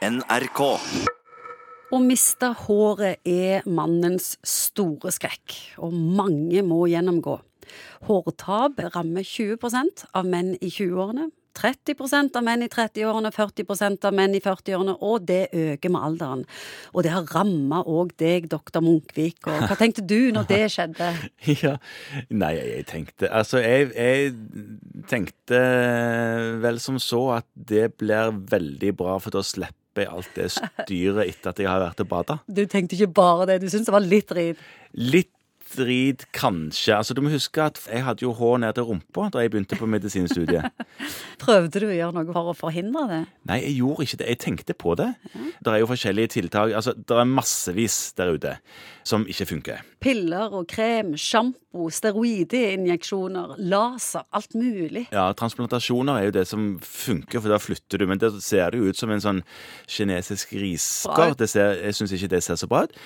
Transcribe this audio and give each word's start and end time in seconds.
NRK. 0.00 0.60
Å 1.92 1.98
miste 2.00 2.48
håret 2.62 3.20
er 3.28 3.66
mannens 3.68 4.38
store 4.40 5.12
skrekk, 5.12 5.56
og 5.84 5.92
mange 5.92 6.62
må 6.64 6.86
gjennomgå. 6.88 7.34
Hårtap 8.08 8.80
rammer 8.94 9.26
20% 9.26 10.06
av 10.16 10.24
menn 10.24 10.54
i 10.56 10.70
20-årene, 10.72 11.26
30% 11.60 12.38
av 12.38 12.44
menn 12.46 12.64
i 12.64 12.68
30-årene, 12.72 13.28
40% 13.34 14.06
av 14.08 14.14
menn 14.16 14.36
i 14.38 14.40
40-årene, 14.40 14.94
og 15.04 15.26
det 15.28 15.50
øker 15.52 15.92
med 15.92 16.06
alderen. 16.06 16.44
Og 16.94 17.04
det 17.04 17.12
har 17.12 17.28
ramma 17.34 17.82
òg 17.84 18.14
deg, 18.22 18.46
doktor 18.48 18.80
Munkvik, 18.86 19.42
og 19.50 19.66
hva 19.66 19.76
tenkte 19.76 20.06
du 20.06 20.30
når 20.32 20.48
det 20.48 20.62
skjedde? 20.72 21.10
Ja, 21.60 21.74
Nei, 22.32 22.54
jeg 22.56 22.86
tenkte 22.88 23.28
Altså, 23.28 23.58
jeg, 23.60 23.90
jeg 23.92 24.32
tenkte 25.10 25.60
vel 26.62 26.80
som 26.80 26.96
så 27.02 27.26
at 27.40 27.48
det 27.52 27.90
blir 28.00 28.32
veldig 28.48 28.94
bra, 28.96 29.18
for 29.20 29.34
da 29.34 29.44
slipper 29.44 29.79
jeg 29.98 30.08
alt 30.08 30.30
det 30.36 30.46
styret 30.54 31.26
etter 31.26 31.50
at 31.50 31.58
jeg 31.58 31.68
har 31.70 31.82
vært 31.82 32.00
og 32.04 32.08
bada. 32.08 32.38
Du 32.46 32.62
tenkte 32.70 32.94
ikke 32.94 33.12
bare 33.18 33.46
det, 33.50 33.60
du 33.62 33.68
syntes 33.68 33.90
det 33.90 33.96
var 33.96 34.06
litt 34.06 34.30
drit. 34.30 34.64
Litt 34.94 35.32
drit, 35.76 36.24
kanskje. 36.34 36.96
Altså, 36.96 37.14
Du 37.14 37.20
må 37.22 37.30
huske 37.30 37.62
at 37.62 37.78
jeg 37.86 38.02
hadde 38.04 38.24
jo 38.24 38.32
hår 38.34 38.58
ned 38.58 38.74
til 38.74 38.88
rumpa 38.88 39.28
da 39.30 39.42
jeg 39.44 39.52
begynte 39.52 39.78
på 39.78 39.86
medisinstudiet. 39.86 40.70
Prøvde 41.42 41.82
du 41.82 41.86
å 41.88 41.94
gjøre 41.94 42.16
noe 42.16 42.26
for 42.32 42.50
å 42.52 42.56
forhindre 42.58 43.06
det? 43.10 43.20
Nei, 43.50 43.60
jeg 43.66 43.76
gjorde 43.78 44.06
ikke 44.06 44.20
det. 44.22 44.28
Jeg 44.32 44.40
tenkte 44.46 44.74
på 44.74 44.96
det. 44.98 45.08
Det 45.60 45.72
er 45.72 45.82
jo 45.82 45.90
forskjellige 45.90 46.34
tiltak. 46.36 46.74
Altså, 46.74 46.94
det 46.94 47.16
er 47.22 47.30
massevis 47.30 48.00
der 48.18 48.34
ute 48.34 48.56
som 49.06 49.26
ikke 49.30 49.46
funker. 49.54 49.86
Piller 50.00 50.54
og 50.56 50.64
krem, 50.70 51.12
sjampo, 51.20 51.90
steroidinjeksjoner, 51.92 53.52
laser, 53.68 54.24
alt 54.32 54.54
mulig. 54.56 55.02
Ja, 55.12 55.26
transplantasjoner 55.36 56.16
er 56.16 56.28
jo 56.30 56.34
det 56.38 56.44
som 56.48 56.62
funker, 56.80 57.36
for 57.42 57.52
da 57.52 57.58
flytter 57.60 58.00
du. 58.00 58.06
Men 58.08 58.22
det 58.22 58.30
ser 58.40 58.72
det 58.72 58.80
jo 58.80 58.88
ut 58.88 58.96
som 58.96 59.12
en 59.12 59.20
sånn 59.20 59.42
kinesisk 59.84 60.54
risker. 60.56 61.34
ser, 61.44 61.82
jeg 61.84 61.98
syns 61.98 62.14
ikke 62.16 62.30
det 62.32 62.40
ser 62.46 62.56
så 62.56 62.68
bra 62.70 62.86
ut. 62.88 62.96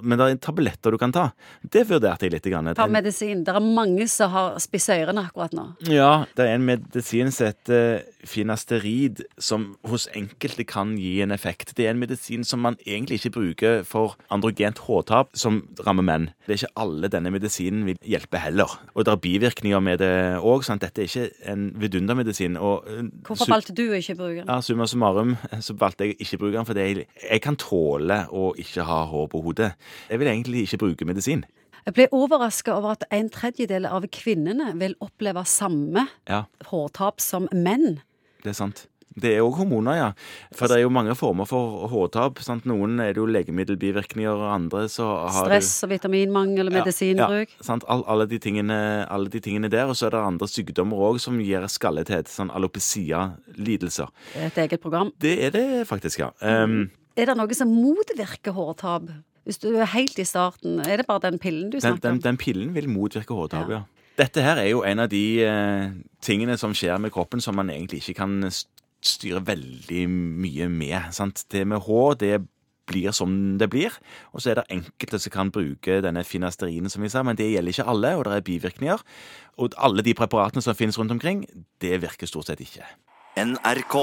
Men 0.00 0.16
det 0.16 0.30
er 0.30 0.40
tabletter 0.48 0.96
du 0.96 0.98
kan 1.00 1.12
ta. 1.12 1.26
Det 1.60 1.84
vurderte 1.90 2.24
jeg 2.24 2.32
litt. 2.32 2.48
Grann. 2.48 2.72
Ta 2.78 2.88
medisin. 2.88 3.44
Det 3.44 3.52
er 3.52 3.60
mange 3.60 4.06
som 4.08 4.32
har 4.32 4.56
spisse 4.62 4.94
ørene 4.96 5.26
akkurat 5.28 5.52
nå. 5.52 5.66
Ja, 5.90 6.24
det 6.38 6.46
er 6.46 6.56
en 6.56 6.64
medisin 6.64 7.28
som 7.34 7.50
heter 7.50 8.06
finasterid, 8.24 9.20
som 9.36 9.74
hos 9.84 10.08
enkelte 10.16 10.64
kan 10.64 10.96
gi 10.96 11.18
en 11.20 11.34
effekt. 11.34 11.76
Det 11.76 11.84
er 11.84 11.92
en 11.92 12.00
medisin 12.00 12.46
som 12.46 12.64
man 12.64 12.80
egentlig 12.86 13.20
ikke 13.20 13.36
bruker 13.36 13.84
for 13.84 14.16
androgent 14.32 14.80
hårtap, 14.88 15.36
som 15.36 15.66
rammer 15.84 16.08
menn. 16.08 16.30
Det 16.48 16.54
er 16.54 16.62
ikke 16.62 16.80
alle 16.80 17.08
denne 17.12 17.30
medisinen 17.34 17.82
vil 17.84 17.98
hjelpe 18.08 18.40
heller. 18.40 18.70
Og 18.96 19.04
det 19.04 19.12
er 19.12 19.20
bivirkninger 19.20 19.80
med 19.84 19.98
det 20.00 20.08
òg. 20.40 20.64
Dette 20.80 21.02
er 21.02 21.08
ikke 21.10 21.26
en 21.52 21.66
vidundermedisin. 21.76 22.56
Og, 22.56 22.86
eh, 22.88 23.02
Hvorfor 23.28 23.50
valgte 23.52 23.74
du 23.76 23.82
å 23.90 23.98
ikke 23.98 24.16
bruke 24.16 24.40
den? 24.40 24.48
ja, 24.48 24.56
Summa 24.64 24.86
summarum 24.88 25.36
så 25.60 25.76
valgte 25.76 26.06
jeg 26.08 26.16
ikke 26.18 26.38
å 26.38 26.42
bruke 26.46 26.56
den, 26.56 26.64
fordi 26.70 26.86
jeg, 26.86 27.06
jeg 27.30 27.42
kan 27.44 27.56
tåle 27.60 28.22
å 28.32 28.54
ikke 28.56 28.82
ha 28.88 29.02
hår 29.12 29.28
på 29.28 29.42
hodet. 29.44 29.74
Jeg 30.08 30.18
vil 30.22 30.28
egentlig 30.32 30.64
ikke 30.64 30.78
bruke 30.86 31.04
medisin. 31.04 31.44
Jeg 31.84 31.94
ble 31.94 32.08
overraska 32.12 32.72
over 32.76 32.96
at 32.96 33.04
en 33.12 33.28
tredjedel 33.30 33.86
av 33.86 34.04
kvinnene 34.12 34.72
vil 34.80 34.94
oppleve 35.04 35.44
samme 35.48 36.08
Ja, 36.28 36.44
hårtap 36.72 37.20
som 37.20 37.46
menn. 37.52 38.00
det 38.42 38.50
er 38.50 38.58
sant. 38.58 38.86
Det 39.18 39.32
er 39.34 39.40
òg 39.42 39.56
hormoner, 39.58 39.96
ja. 39.98 40.08
For 40.54 40.70
det 40.70 40.76
er 40.78 40.82
jo 40.84 40.90
mange 40.94 41.14
former 41.18 41.46
for 41.48 41.88
hårtap. 41.90 42.38
Sant? 42.44 42.66
Noen 42.68 43.00
er 43.02 43.14
det 43.16 43.22
jo 43.22 43.26
legemiddelbivirkninger, 43.26 44.30
og 44.30 44.52
andre 44.54 44.84
så 44.92 45.06
har 45.26 45.48
Stress 45.48 45.72
og 45.86 45.90
vitaminmangel 45.90 46.70
og 46.70 46.76
medisinbruk. 46.76 47.54
Ja, 47.56 47.64
sant? 47.66 47.86
All, 47.90 48.04
alle, 48.06 48.28
de 48.30 48.38
tingene, 48.38 48.78
alle 49.10 49.32
de 49.32 49.40
tingene 49.42 49.70
der. 49.72 49.90
Og 49.90 49.96
så 49.98 50.06
er 50.06 50.14
det 50.14 50.22
andre 50.22 50.48
sykdommer 50.50 51.00
òg 51.08 51.18
som 51.24 51.40
gir 51.42 51.66
skallethet. 51.72 52.30
Sånn 52.30 52.52
alopecia-lidelser. 52.54 54.08
Er 54.36 54.46
Et 54.52 54.58
eget 54.64 54.80
program. 54.80 55.12
Det 55.18 55.34
er 55.48 55.50
det 55.50 55.66
faktisk, 55.88 56.18
ja. 56.22 56.30
Um, 56.42 56.90
Er 57.16 57.26
det 57.26 57.36
noe 57.36 57.54
som 57.54 57.68
motvirker 57.74 58.54
hårtap? 58.54 59.08
Hvis 59.48 59.58
du 59.58 59.70
er 59.74 59.88
helt 59.90 60.18
i 60.20 60.24
starten, 60.28 60.80
er 60.86 61.00
det 61.00 61.06
bare 61.08 61.30
den 61.30 61.38
pillen 61.40 61.70
du 61.72 61.78
den, 61.78 61.80
snakker 61.80 62.04
den, 62.04 62.18
om? 62.18 62.22
den 62.22 62.36
pillen 62.36 62.74
vil 62.74 62.88
motvirke 62.88 63.34
hårtap, 63.34 63.68
Ja. 63.70 63.80
ja. 63.80 63.84
Dette 64.18 64.42
her 64.42 64.58
er 64.58 64.66
jo 64.72 64.80
en 64.82 64.98
av 64.98 65.08
de 65.08 65.44
eh, 65.46 65.90
tingene 66.20 66.56
som 66.58 66.72
skjer 66.74 66.98
med 66.98 67.12
kroppen 67.14 67.40
som 67.40 67.54
man 67.54 67.68
egentlig 67.70 68.00
ikke 68.02 68.16
kan 68.18 68.32
s- 69.02 69.16
styre 69.18 69.40
veldig 69.46 70.08
mye 70.10 70.68
med. 70.68 71.12
Sant? 71.14 71.44
Det 71.50 71.66
med 71.66 71.80
hår, 71.86 72.14
det 72.18 72.40
blir 72.88 73.12
som 73.12 73.58
det 73.58 73.68
blir. 73.70 73.92
Og 74.32 74.40
så 74.40 74.50
er 74.50 74.54
det 74.62 74.64
enkelte 74.70 75.18
som 75.20 75.30
kan 75.30 75.50
bruke 75.52 76.00
denne 76.02 76.24
finasterinen, 76.24 76.88
som 76.90 77.02
vi 77.02 77.08
sa, 77.12 77.22
men 77.22 77.36
det 77.36 77.50
gjelder 77.52 77.68
ikke 77.74 77.88
alle, 77.88 78.14
og 78.16 78.24
det 78.24 78.32
er 78.38 78.40
bivirkninger. 78.46 78.98
Og 79.58 79.74
alle 79.76 80.02
de 80.02 80.14
preparatene 80.14 80.62
som 80.62 80.74
finnes 80.74 80.98
rundt 80.98 81.10
omkring, 81.12 81.44
det 81.80 82.00
virker 82.02 82.26
stort 82.26 82.46
sett 82.46 82.60
ikke. 82.60 82.84
NRK. 83.36 83.94